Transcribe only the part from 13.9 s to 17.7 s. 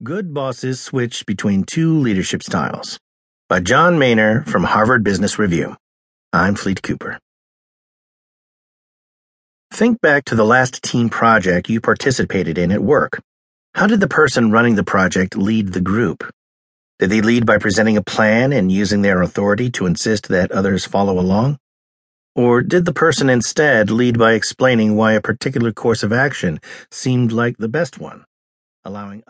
the person running the project lead the group? Did they lead by